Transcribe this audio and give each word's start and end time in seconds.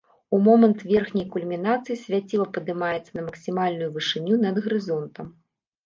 У 0.35 0.37
момант 0.45 0.79
верхняй 0.91 1.27
кульмінацыі 1.35 1.99
свяціла 2.05 2.47
падымаецца 2.57 3.11
на 3.21 3.29
максімальную 3.29 3.89
вышыню 3.95 4.45
над 4.49 4.55
гарызонтам. 4.67 5.35